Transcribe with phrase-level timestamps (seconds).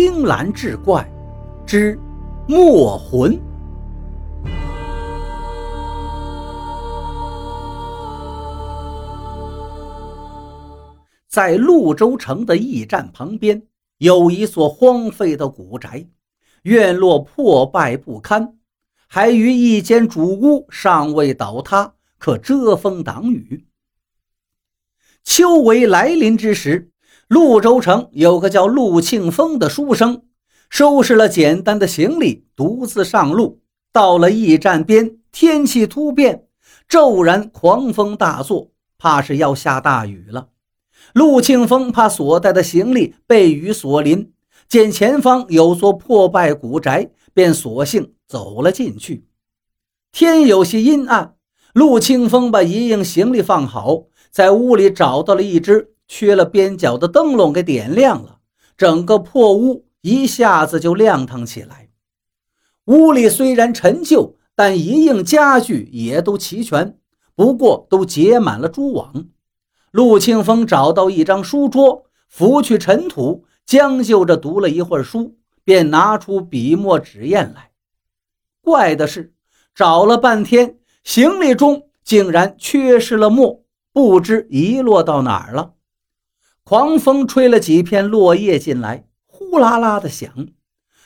[0.00, 1.04] 青蓝志怪
[1.66, 1.98] 之
[2.46, 3.36] 墨魂。
[11.26, 13.60] 在潞州城的驿站旁边，
[13.96, 16.06] 有一所荒废的古宅，
[16.62, 18.56] 院落破败不堪，
[19.08, 23.66] 还余一间主屋尚未倒塌，可遮风挡雨。
[25.24, 26.92] 秋闱来临之时，
[27.28, 30.22] 潞州城有个叫陆庆丰的书生，
[30.70, 33.60] 收拾了简单的行李，独自上路。
[33.92, 36.44] 到了驿站边，天气突变，
[36.88, 40.48] 骤然狂风大作，怕是要下大雨了。
[41.12, 44.32] 陆庆峰怕所带的行李被雨所淋，
[44.66, 49.26] 见前方有座破败古宅，便索性走了进去。
[50.12, 51.34] 天有些阴暗，
[51.74, 58.38] 陆庆峰把一应行李放好，在屋里找到了一只缺了边角的灯笼，给点亮了，
[58.76, 61.90] 整个破屋一下子就亮堂起来。
[62.86, 66.98] 屋里虽然陈旧，但一应家具也都齐全，
[67.34, 69.26] 不过都结满了蛛网。
[69.90, 77.70] 陆庆峰找到一张书桌，拂去尘土，将就着读了一会儿书，便拿出笔墨纸砚来。
[78.62, 79.34] 怪的是，
[79.74, 85.74] 找了半天，行李中竟然缺失了墨，不知遗落到哪儿了。
[86.68, 90.48] 狂风吹了几片落叶进来，呼啦啦的响。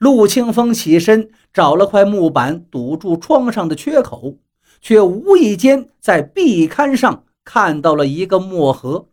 [0.00, 4.38] 陆清风起身，找了块木板堵住窗上的缺口，
[4.80, 7.22] 却无意间在壁龛上。
[7.44, 9.10] 看到了一个墨盒，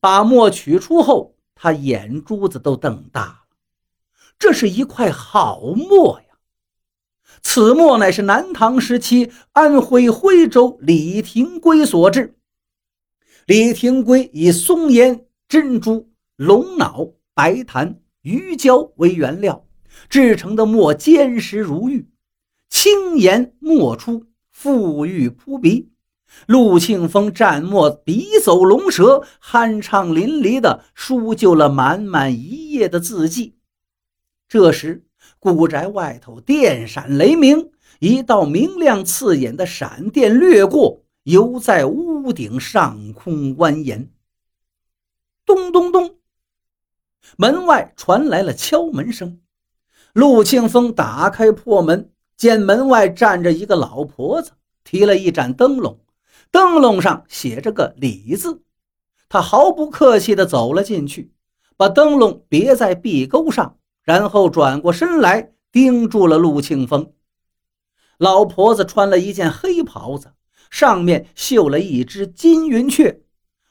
[0.00, 3.38] 把墨取出后，他眼珠子都瞪大了。
[4.38, 6.38] 这是一块好墨呀！
[7.42, 12.38] 此墨乃是南唐时期安徽徽州李廷圭所制。
[13.44, 19.64] 李廷圭以松烟、珍珠、龙脑、白檀、鱼胶为原料
[20.08, 22.08] 制成的墨，坚实如玉，
[22.68, 25.92] 轻研墨出，馥郁扑鼻。
[26.46, 33.54] 陆庆峰蘸墨，笔走龙蛇，酣畅淋漓地书就了满满一页的字迹。
[34.48, 35.06] 这时，
[35.38, 37.70] 古宅外头电闪雷鸣，
[38.00, 44.08] 一道明亮刺眼的闪电掠过，犹在屋顶上空蜿蜒。
[45.46, 46.18] 咚咚咚，
[47.38, 49.40] 门外传来了敲门声。
[50.12, 54.52] 陆庆峰打开破门，见门外站着一个老婆子，
[54.82, 56.00] 提了一盏灯笼。
[56.50, 58.62] 灯笼上写着个“李”字，
[59.28, 61.32] 他毫不客气地走了进去，
[61.76, 67.12] 把灯笼别在壁钩上，然后转过身来盯住了陆庆峰。
[68.18, 70.32] 老婆子穿了一件黑袍子，
[70.70, 73.20] 上面绣了一只金云雀，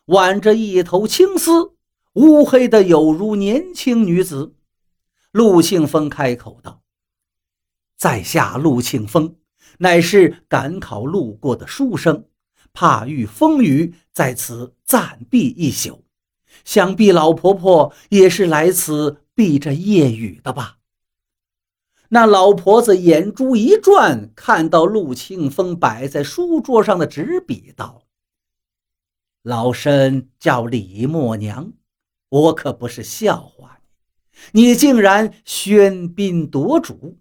[0.05, 1.73] 挽着一头青丝，
[2.13, 4.55] 乌黑的有如年轻女子。
[5.31, 6.81] 陆庆峰开口道
[7.97, 9.35] ：“在下陆庆峰，
[9.79, 12.25] 乃是赶考路过的书生。”
[12.71, 16.03] 怕遇风雨，在此暂避一宿。
[16.65, 20.77] 想必老婆婆也是来此避着夜雨的吧？
[22.09, 28.03] 那老婆子眼珠一转，看到陆庆峰摆在书桌上的纸笔，道
[29.45, 31.71] ：“老身叫李默娘，
[32.29, 33.79] 我可不是笑话
[34.51, 34.63] 你。
[34.63, 37.19] 你竟然喧宾夺主，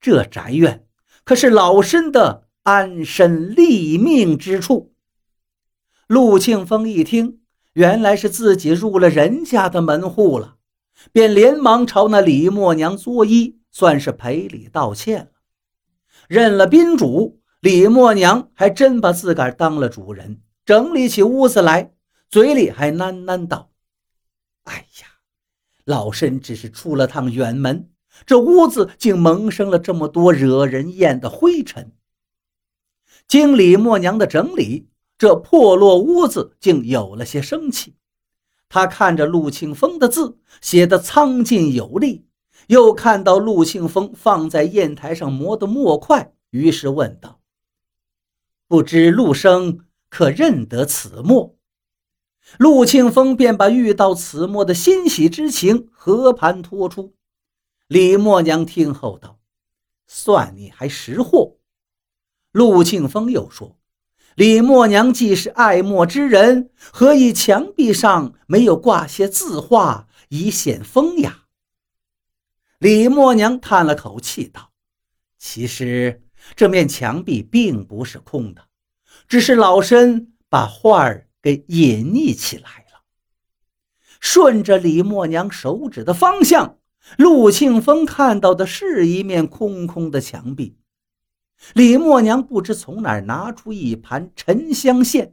[0.00, 0.86] 这宅院
[1.24, 4.94] 可是老身的。”安身立命之处。
[6.06, 7.40] 陆庆峰一听，
[7.72, 10.58] 原来是自己入了人家的门户了，
[11.10, 15.30] 便连忙朝那李默娘作揖，算是赔礼道歉了。
[16.28, 21.92] 认了宾主，李默娘还真把自个儿当了主人，整理起屋子来，
[22.30, 23.70] 嘴里还喃喃道
[24.64, 25.08] ：“哎呀，
[25.84, 27.90] 老身只是出了趟远门，
[28.24, 31.92] 这屋子竟萌生了这么多惹人厌的灰尘。”
[33.26, 37.96] 经李默娘的整理，这破落屋子竟有了些生气。
[38.68, 42.26] 他看着陆庆峰的字写得苍劲有力，
[42.68, 47.40] 又看到陆庆峰放在砚台上磨的墨块，于是问道
[48.68, 49.80] ：“不知陆生
[50.12, 51.56] 可认得此墨？”
[52.58, 57.14] 陆庆峰便把遇到此墨的欣喜之情和盘托出。
[57.86, 59.40] 李默娘听后道
[60.06, 61.56] ：“算你还识货。”
[62.52, 63.78] 陆庆峰又说
[64.36, 71.44] ：“李默娘既是爱墨之人，何以墙壁上没有挂些字画以显风雅？”
[72.78, 74.72] 李默娘叹了口气道
[75.38, 76.22] ：“其实
[76.54, 78.66] 这面墙壁并不是空的，
[79.32, 83.00] 只是老身把画儿给隐匿起来了。”
[84.20, 86.76] 顺着李默娘手指的方向，
[87.16, 90.76] 陆庆峰看到的是一面空空的墙壁。
[91.72, 95.32] 李默娘不知从哪儿拿出一盘沉香线，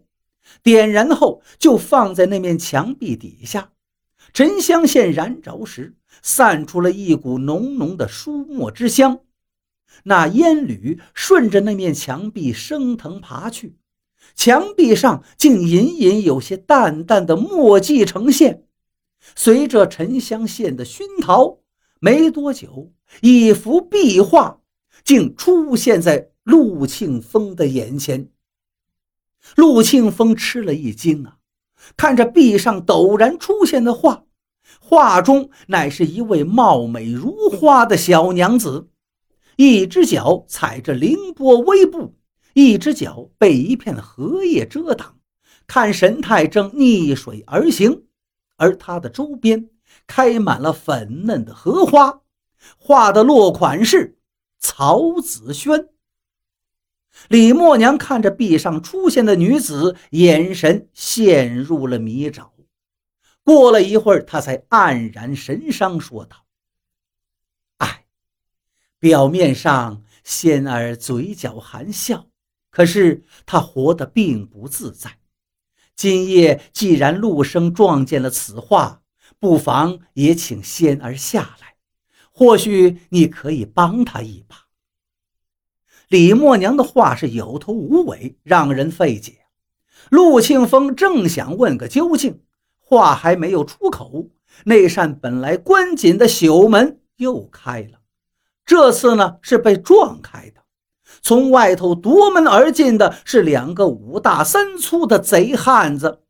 [0.63, 3.73] 点燃后就放在那面墙壁底下。
[4.31, 9.19] 沉香线燃着时，散出了一股浓浓的书墨之香。
[10.03, 13.75] 那烟缕顺着那面墙壁升腾爬去，
[14.35, 18.63] 墙壁上竟隐隐有些淡淡的墨迹呈现。
[19.35, 21.59] 随着沉香线的熏陶，
[21.99, 22.91] 没多久，
[23.21, 24.61] 一幅壁画
[25.03, 28.29] 竟出现在陆庆峰的眼前。
[29.55, 31.37] 陆庆峰吃了一惊啊，
[31.97, 34.23] 看着壁上陡然出现的画，
[34.79, 38.89] 画中乃是一位貌美如花的小娘子，
[39.57, 42.15] 一只脚踩着凌波微步，
[42.53, 45.19] 一只脚被一片荷叶遮挡，
[45.67, 48.05] 看神态正逆水而行。
[48.57, 49.69] 而它的周边
[50.05, 52.21] 开满了粉嫩的荷花，
[52.77, 54.17] 画的落款是
[54.57, 55.89] 曹子轩。
[57.27, 62.49] 李默娘看着壁上出现的女子，眼神陷入了迷沼。
[63.43, 66.45] 过了一会儿，她才黯然神伤，说道
[67.79, 68.05] ：“哎，
[68.99, 72.28] 表面上仙儿嘴角含笑，
[72.79, 75.17] 可是她活得并不自在。”
[75.97, 79.01] 今夜既然陆生撞见了此画，
[79.37, 81.75] 不妨也请仙儿下来，
[82.31, 84.55] 或许你可以帮他一把。
[86.07, 89.39] 李默娘的话是有头无尾，让人费解。
[90.09, 92.39] 陆庆峰正想问个究竟，
[92.77, 94.29] 话还没有出口，
[94.63, 97.99] 那扇本来关紧的朽门又开了，
[98.65, 100.61] 这次呢是被撞开的。
[101.21, 106.21] 从外头夺门而进的是两个五大三粗的贼汉子，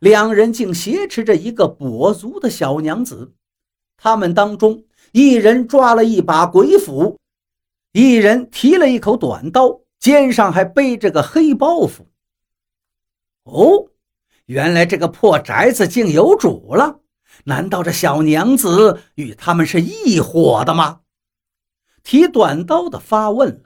[0.00, 3.34] 两人竟挟持着一个跛足的小娘子。
[3.96, 7.18] 他们当中，一人抓了一把鬼斧，
[7.92, 12.06] 一人提了一口短刀，肩上还背着个黑包袱。
[13.44, 13.88] 哦，
[14.46, 17.00] 原来这个破宅子竟有主了！
[17.44, 21.00] 难道这小娘子与他们是一伙的吗？
[22.02, 23.62] 提短刀的发问。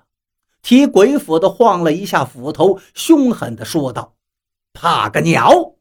[0.62, 4.14] 提鬼斧的晃了一下斧头，凶狠的说道
[4.72, 5.74] ：“怕个鸟！”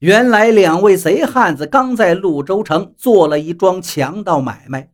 [0.00, 4.90] 原来两位贼汉子刚在潞州城做了一桩强盗买卖，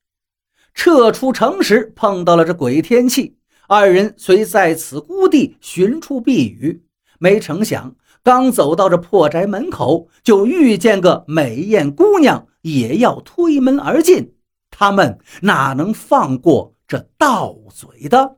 [0.74, 3.36] 撤出城时碰到了这鬼天气，
[3.66, 6.84] 二人虽在此孤地寻处避雨，
[7.18, 14.36] 没成想刚走到这破宅门口，就遇见个美艳姑娘，也要推门而进。
[14.70, 18.36] 他们哪能放过这盗嘴的？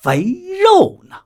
[0.00, 0.22] 肥
[0.62, 1.16] 肉呢？